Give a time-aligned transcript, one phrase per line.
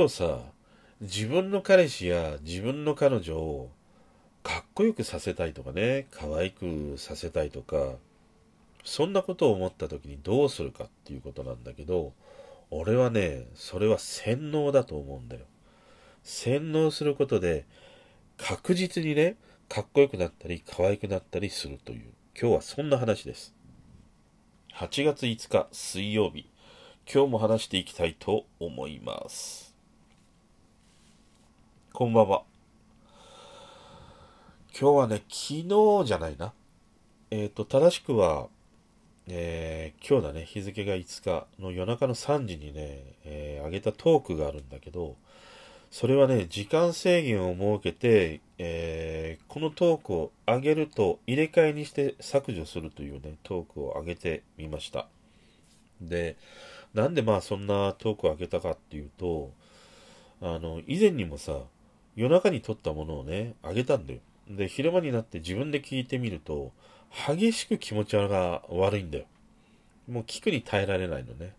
[0.00, 0.38] とさ、
[1.02, 3.70] 自分の彼氏や自分の彼女を
[4.42, 7.96] かっこよくさせたいとかね、可愛くさせたいとか、
[8.82, 12.14] そんなことを思った時にどうするかっていうことなんだけど、
[12.70, 15.42] 俺はね、それは洗脳だと思うんだよ。
[16.22, 17.66] 洗脳することで、
[18.38, 19.36] 確実にね、
[19.68, 23.54] かっこよくなったり、可愛くなったりするという、今日はそんな話です。
[24.72, 26.46] 8月5日水曜日、
[27.12, 29.69] 今日も話していきたいと思います。
[31.92, 32.44] こんばんは。
[34.80, 36.54] 今日はね、昨日じゃないな。
[37.30, 38.46] えっ、ー、と、正しくは、
[39.26, 45.16] えー、今日だね、日付が5日の夜中の3時にね、えー、上げたトークがあるんだけど、
[45.90, 55.06] それはね、時間制限を設けて、えー、このトークを上げると入れ替えにして削除するというね、トークを上げてみました。
[56.00, 56.36] で、
[56.94, 59.50] なんでまあそんなトークを上げたかっていうと、
[60.40, 61.58] あの、以前にもさ、
[62.16, 64.20] 夜中に撮ったものをね、上げたんだよ。
[64.48, 66.72] で、昼間になって自分で聞いてみると、
[67.26, 69.24] 激しく気持ちが悪いんだよ。
[70.08, 71.54] もう聞くに耐えられないのね。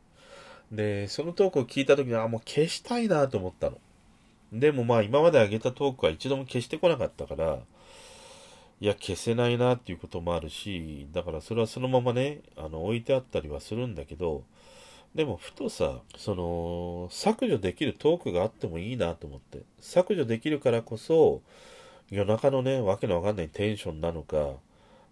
[0.72, 3.78] で、そのトークを聞いた時に、あ、もう消したいなと思ったの。
[4.52, 7.60] でもまあ今まで上げたトークは一度も消してこなかったから、
[8.82, 14.44] いや、消せないなっていうこともあるし、だからそれはそのままね、あの、置いてあったりはするんだけど、
[15.16, 19.60] でもふとさ、その、削除できるトークがあってもいいなと思って。
[19.80, 21.42] 削除できるからこそ、
[22.10, 24.56] 夜中のね、わけのわかんないテンションなのか、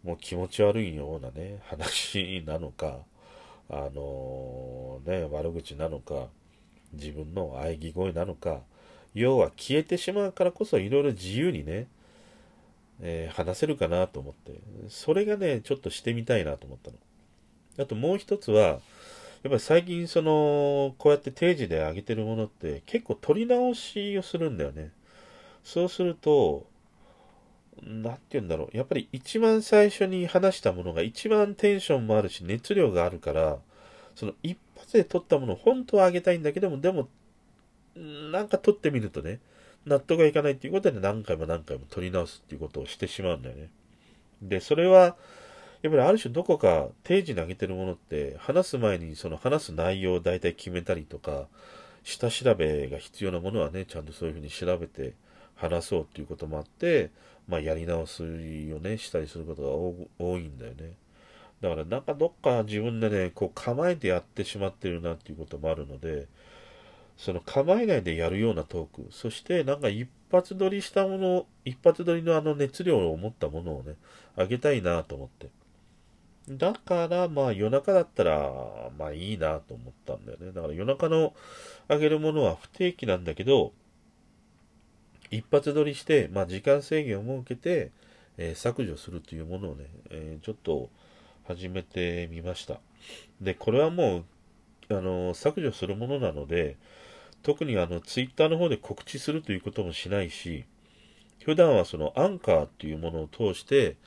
[0.03, 2.99] もう気持ち悪いようなね、話なのか、
[3.69, 6.27] あのー、ね、悪口なのか、
[6.93, 8.61] 自分の喘ぎ声なのか、
[9.13, 11.87] 要は消えてしまうからこそいろいろ自由にね、
[13.01, 16.97] えー、話せるかなと思って、それがね、ちょっとしてみたいなと思ったの。
[17.79, 18.79] あともう一つは、
[19.43, 24.91] やっぱり最近その、こうやって定時で上げてるものって結構取り直しをするんだよね。
[25.63, 26.67] そうすると、
[27.81, 28.77] なんて言うんだろう。
[28.77, 33.57] やっぱり一番最初に話したものが一番テンションもあるし、熱量があるから、
[34.15, 37.07] その一発で撮ったものを本当はあげたいんだけども、でも、
[37.95, 39.39] なんか撮ってみるとね、
[39.85, 43.69] 納得がいかないっていうことで何回も何回も撮り直すっていうことをしてしまうんだよね。
[44.41, 45.15] で、それは、
[45.81, 51.47] やっぱりある種どこか定時に上げてるものって話す前にその話す内容を大体決めたりとか
[52.03, 55.13] 下調べが必要なものはねちゃんとそういうふうに調べて
[55.55, 57.11] 話そうっていうこともあって
[57.49, 59.69] まあ、やり直すをね、したりすることが
[60.23, 60.93] 多いんだよね。
[61.61, 66.27] だからなんかどっか自分でね、こう構えてやってしまってるなっていうこともあるので、
[67.17, 73.95] その構えないでやるようなトーク、そしてなんか一発撮りしたもの、一発撮りのあの熱量を持ったものをね、
[74.37, 75.49] あげたいなと思って。
[76.51, 78.51] だからまあ夜中だったら
[78.97, 80.51] まあいいなと思ったんだよね。
[80.51, 81.33] だから夜中の
[81.87, 83.73] あげるものは不定期なんだけど、
[85.31, 87.91] 一発撮りして、まあ、時間制限を設けて、
[88.37, 90.89] えー、削除するというものをね、えー、ちょっと
[91.47, 92.79] 始めてみました。
[93.41, 94.23] で、これはも
[94.89, 96.77] う、あの、削除するものなので、
[97.43, 100.65] 特にあの、ツイッターの方で告知するということもしないし、
[101.43, 103.97] 普段はそのアンカーっていうものを通して、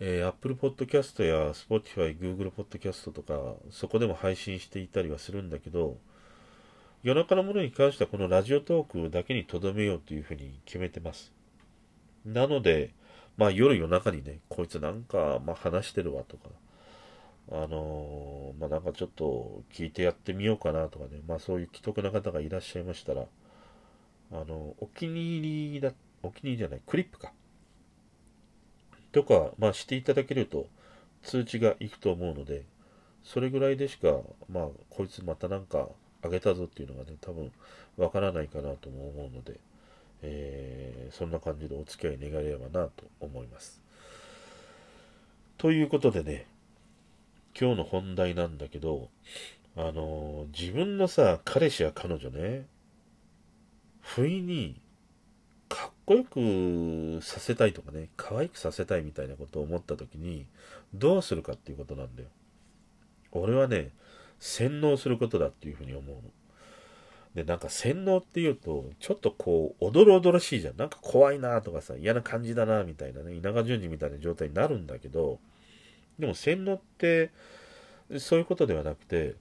[0.00, 5.98] えー、Apple Podcast や Spotify、Google Podcast とか、そこでも配信していたりはするんだけど、
[7.02, 11.32] 夜中のものに関してはこのラジオトークだけに留めようというふうに決めてます。
[12.24, 12.92] なので、
[13.36, 16.48] まあ夜夜中にね、こいつなんか、まあ話してるわとか、
[17.50, 23.24] あのー、まあなんかちょっと聞いてやってみようかなとかね、まあそういう既得な方がいらっしゃいましたら、
[24.32, 25.92] あの、お気に入りだ、
[26.22, 27.32] お気に入りじゃない、クリップか。
[29.18, 30.66] とか、まあしていただけると
[31.24, 32.62] 通知がいくと思うので、
[33.24, 35.88] それぐらいでしか、まあこいつまたなんか、
[36.22, 37.50] あげたぞっていうのがね、多分
[37.96, 39.58] わからないかなとも思うので、
[40.22, 43.80] えー、そんな感じでお付き合い願えればなと思います。
[45.56, 46.46] ということでね、
[47.60, 49.08] 今日の本題なんだけど、
[49.76, 52.66] あのー、自分のさ、彼氏や彼女ね、
[54.00, 54.80] 不意に
[56.08, 60.46] こよくさせたいとかね、可愛くさせたいみたいなことを思った時に、
[60.94, 62.28] どうするかっていうことなんだよ。
[63.32, 63.90] 俺はね、
[64.40, 66.22] 洗脳することだっていうふうに思うの。
[67.34, 70.78] で、なんか洗脳っていうと、ちょっとこう、おどろおどろしいじゃん。
[70.78, 75.38] なんか怖いなとかさ、嫌な感じだなみたいなね、稲川淳二みたいな状態になるんだけど、
[76.18, 77.30] でも洗脳って、
[78.18, 79.34] そういうことではなくて、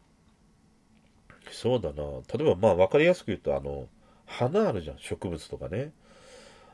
[1.50, 2.04] そうだな
[2.38, 3.88] 例えばまあ分かりやすく言うと、あの、
[4.26, 5.94] 花あるじゃん、植物とかね。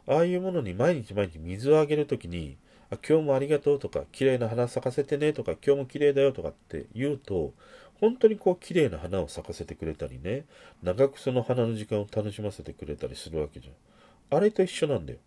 [0.08, 2.58] ああいうものに毎日毎日水をあげるときに、
[2.90, 7.54] あ今日もありがとうとか、綺麗な花咲かせてねとか、今日も綺麗だよとかって言うと、
[8.00, 10.46] 本当にこう綺麗な花を咲かせてくれたりね、
[10.82, 14.38] 長くその花の時間を楽しませてくれたりするわけじゃん。
[14.38, 15.20] あれと一緒なんだよ。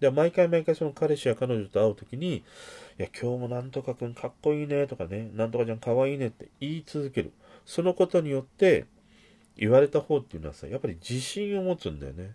[0.00, 2.42] で、毎回毎回その彼氏や彼女と会う時に、い
[2.96, 7.32] や、今日もなんとかくんかっこいいねとかね、なんとかちゃんかわいいねって言い続ける。
[7.66, 8.86] そのことによって、
[9.56, 12.32] 言われた方っていうのはさ、やっぱり自信を持つんだよね。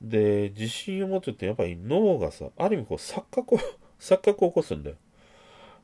[0.00, 3.58] で、自信を持つってやっぱり脳がさ、ある意味こう錯覚を、
[3.98, 4.96] 錯覚を起こすんだよ。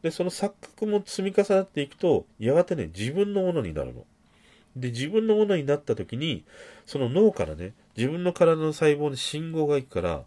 [0.03, 4.05] で、その錯覚も積み重なっていくと、やがてね、自分のものになるの。
[4.76, 6.44] で、自分のものになった時に、
[6.87, 10.25] その脳からね、自分の体の細胞に信号が行くから、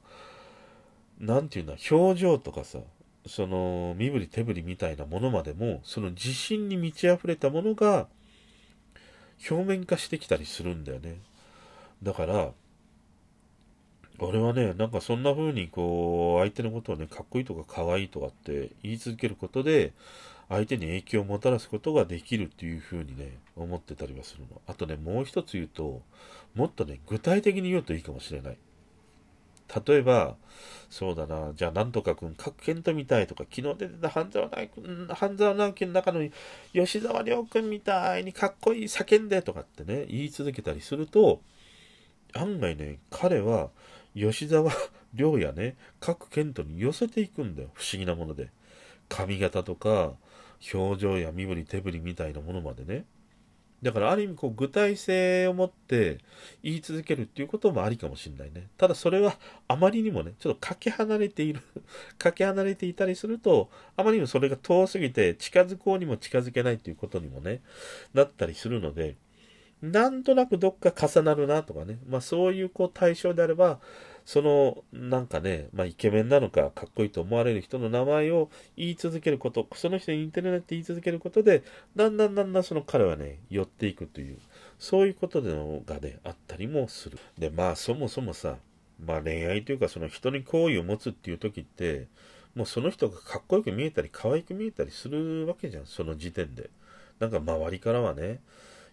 [1.20, 2.80] なんていうんだ、表情とかさ、
[3.28, 8.08] その身振り手振りみたいなものまでも、その自信に満ち溢れたものが
[9.50, 11.18] 表面化してきたりするんだよね。
[12.04, 12.52] だから、
[14.20, 19.94] 俺はね、なんかそんな風にこう、相手のことをね、かっこいいとか可愛いとかって言い続けることで、
[20.48, 24.62] 相手に影響をもたらすことができるっていう風にね、思ってたりはするの。
[24.68, 26.02] あとね、もう一つ言うと、
[26.54, 28.58] もっとね、具体的に言うといいかもしれない。
[29.88, 30.36] 例えば、
[30.90, 36.30] そうだな、じゃあなんとかくん、各県と見たいとか、昨日出てた半沢直樹半沢直樹の中の
[36.74, 41.42] 吉沢亮君みたいにかっこいい叫んでとかってね、言い続けたりすると、
[42.34, 43.70] 案外ね、彼は
[44.16, 44.72] 吉沢
[45.14, 47.70] 亮やね、各県とに寄せていくんだよ。
[47.74, 48.50] 不思議なもので。
[49.08, 50.16] 髪型とか、
[50.74, 53.06] 表情や身振り手振りみたいなものまでね。
[53.82, 56.18] だからある意味こう具体性を持って
[56.64, 58.68] 言い続けるっていうこともありかもしれないね。
[58.78, 61.62] ただそれはあまりにもね、ちょっとかけ離れている
[62.18, 67.62] かけ離れていたりすると、あまりにもそれが遠すぎて近づこうにも近づけないっていうことにもね、
[68.14, 69.18] なったりするので、
[69.92, 73.80] なんとなくどっか重なるなとかね、まあそういうこう対象であれば、
[74.26, 81.64] その、なんかね、まあ、イケメンなのか、かっこいいと思われる人の名前を言い続けること、その人に似てるなって言い続けることで、
[81.96, 84.40] だんだんだんだんその彼はね、寄っていくという、
[84.80, 87.20] そういうことでのがね、あったりもする。
[87.38, 88.58] で、まあ、そもそもさ、
[89.00, 92.08] まあ、恋愛というか、その人に好意を持つっていう時って、
[92.56, 96.72] もうその人がかっこよく見えたり、可愛く見えたりするわけじゃん、その時点で。
[97.20, 98.40] なんか周りからはね、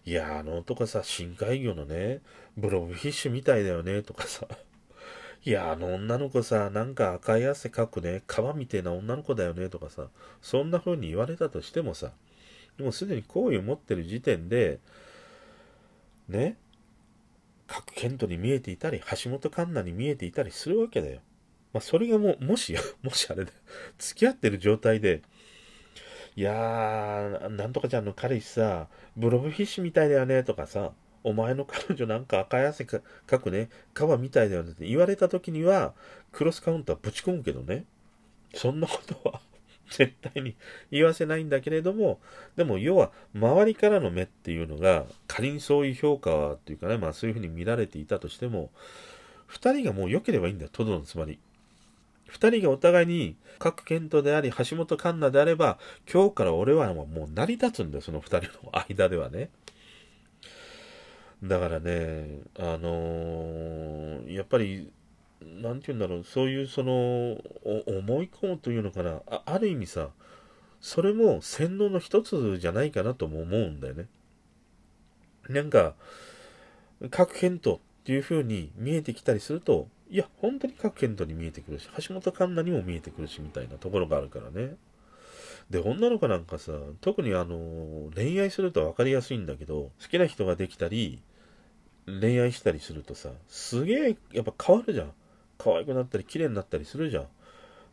[0.05, 2.21] いや、あの男さ、深海魚のね、
[2.57, 4.47] ブロブフィッシュみたいだよね、とかさ。
[5.45, 10.09] いや、あの女の子さ、なんか赤い汗かくね、川みてえな女の子だよね、とかさ、
[10.41, 12.11] そんな風に言われたとしてもさ、
[12.77, 14.79] でもすでに好意を持ってる時点で、
[16.27, 16.57] ね、
[17.67, 21.21] 各ントに見えていたり、橋本環奈に見えていたりするわけだよ。
[21.71, 23.57] まあ、それがもう、もし、もしあれだよ、
[23.97, 25.21] 付き合ってる状態で、
[26.35, 30.91] いやー、なんとかちゃんの彼氏さ、ブロブフィッシュみたいだよね、とかさ、
[31.23, 35.93] お前の彼女なんか赤い汗かくね、皮みたいだよねって言われた時には、
[36.31, 37.85] クロスカウンターぶち込むけどね。
[38.55, 39.41] そんなことは
[39.89, 40.55] 絶対に
[40.91, 42.19] 言わせないんだけれども、
[42.55, 48.71] でも要は周りからの目っていうのが、仮にそういう評価っていうかね、まあそういうふうに見られていたとしても、
[49.45, 51.39] 二人がもう良ければいいんだよ、トドのつまり。
[52.33, 55.77] 二人がお互いに各健人であり、橋本環奈であれば、
[56.11, 59.51] 今日から俺はもう成り立つんだよ、その二人の間ではね。
[61.43, 64.91] だからね、あのー、やっぱり、
[65.41, 67.37] なんて言うんだろう、そういうその、
[67.85, 70.09] 思い込むというのかなあ、ある意味さ、
[70.81, 74.07] それも洗脳の一つじゃないかなとも思うんだよね。
[75.49, 75.93] なんか、
[77.11, 84.75] 各検討っていう風に見えてきたりすると、いや、本当に各検討に見えてくるし、橋本環奈にも見えてくるし、みたいなところがあるからね。
[85.69, 91.21] で、女の子なんかさ、特にあの、恋愛すると分かりやすいんだけど、好きな人ができたり、
[92.05, 95.13] 恋愛したりするとさ、すげえやっぱ変わるじゃん。
[95.57, 97.27] 可愛くなったり綺麗になったりするじゃん。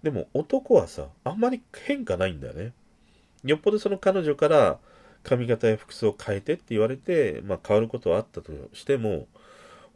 [0.03, 2.73] でも男はさ、あんまり変化ないんだよね。
[3.45, 4.79] よっぽどその彼女から
[5.23, 9.27] 髪型や服装を変えてって言われて、まあ変わることはあったとしても、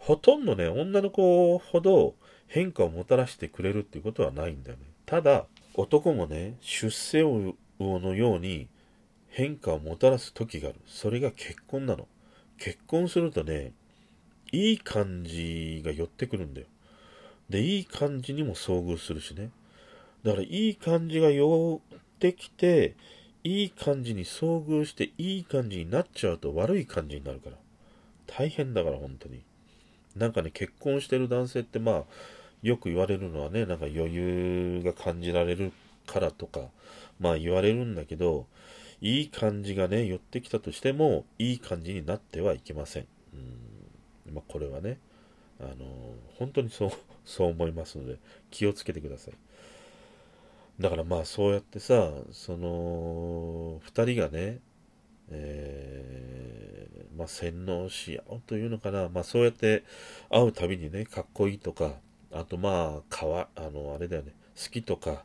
[0.04, 2.14] ほとんどね、女の子ほど
[2.46, 4.82] 変化をもたらしてくれるっていうことはないんだよね。
[5.06, 8.68] ただ、男もね、出世魚のように
[9.30, 10.78] 変化をもたらす時がある。
[10.86, 12.06] それが結婚なの。
[12.58, 13.72] 結婚するとね、
[14.52, 16.66] いい感じが寄ってくるんだよ。
[17.48, 19.48] で、いい感じにも遭遇するしね。
[20.22, 22.94] だから、いい感じが寄ってきて、
[23.42, 27.56] いい感じに遭遇して、いい感じになっちゃうと悪い感じになるから。
[28.26, 29.42] 大変だから、本当に。
[30.16, 32.04] なんかね、結婚してる男性ってまあ、
[32.62, 35.72] よく言われるのはね、なんか余裕が感じられる
[36.06, 36.60] からとか、
[37.20, 38.46] まあ言われるんだけど、
[39.00, 43.06] いい感じがね、寄ってきたとしても、いい感じになってはいけません。
[43.34, 44.98] うんまあ、これはね、
[45.60, 46.90] あの本当にそう、
[47.24, 48.18] そう思いますので、
[48.50, 49.34] 気をつけてください。
[50.80, 54.60] だからまあそうやってさ、その、二人がね、
[55.30, 55.93] えー、
[57.16, 59.84] まあ、洗脳し合うというのかな、まあ、そうやって
[60.30, 61.92] 会うたびにね、かっこいいとか、
[62.32, 65.24] あとまあ、かわ、あの、あれだよね、好きとか、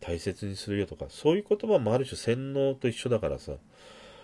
[0.00, 3.60] 大切にするよとか、そういう言葉もある種洗脳と一緒だからさ、やっ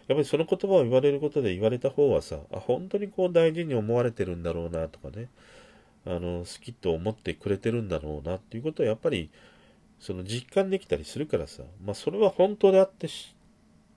[0.09, 5.29] ぱりその言葉を言われることで言われた方はさ、あ、本当にこう大事に思われてるんだろうなとかね、
[6.05, 9.31] あの、好きと思ってくれてるんだろうなっていうことはやっぱり、
[10.01, 13.07] その実感できたりするからさ、まあそれは本当であって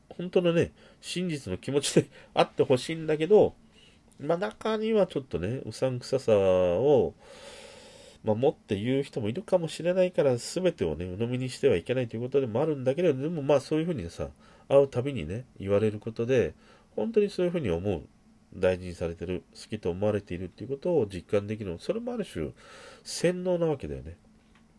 [0.09, 3.53] 本当のね、真実の気持ちであってほしいんだけど、
[4.19, 7.13] まあ中にはちょっとね、うさんくささを、
[8.23, 14.29] まあ、持って言う人もいるかもしれないから、全てをね、鵜呑みにしてはいけないということでもあるんだけれど、でもまあそういうふうにさ、
[14.69, 16.53] 会うたびにね、言われることで、
[16.95, 18.03] 本当にそういうふうに思う。
[18.55, 22.51] 大事にされてる、好きと思われているっていうことを実感できるそれもある種、
[23.03, 24.15] 洗脳なわけだよね。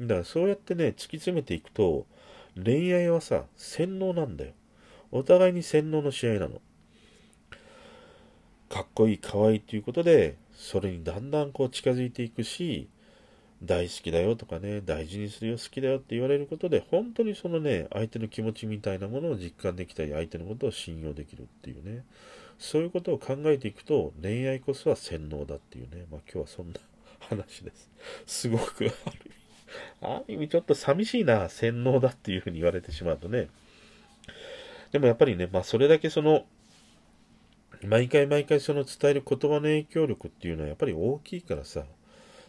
[0.01, 2.07] だからそうやってね、突き詰めていくと、
[2.63, 4.53] 恋愛はさ、洗脳なんだよ。
[5.15, 6.61] お互いに洗脳の試合なの。
[8.69, 12.89] かっこいい、かわいいということで、それにだんだんこう近づいていくし、
[13.63, 22.05] 大好きだよとかね、大事にするよ、好きだよって言われることで、本当にそのね、相手の気持ちみたいなものを実感できたり、相手のことを信用できるっていうね、
[22.59, 26.81] そういうことを考えていくと、恋愛こそは洗脳だっていうね、まあ今日はそんな
[27.21, 27.89] 話です。
[28.27, 28.95] すごくある意味、
[30.01, 33.49] ある意味ちょっと寂しいな、洗脳だっていうふうに言われてしまうとね。
[34.95, 36.45] でもやっぱりね、まあそれだけその、
[37.85, 41.83] 毎回毎回その伝える言葉の影響力っていうのはやっぱり大きいからさ、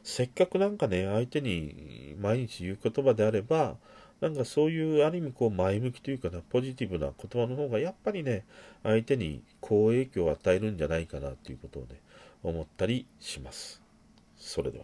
[0.04, 3.78] せっかくなんかね、相手に毎日言う言葉であれば、
[4.22, 8.46] なんかそういうある意味こう前向きというかな、ポジティブな言葉の方がやっぱりね、
[8.84, 12.00] 相手に好影響を与えるんじゃないかなっていうことをね、
[12.44, 13.82] 思ったりします。
[14.38, 14.84] それでは。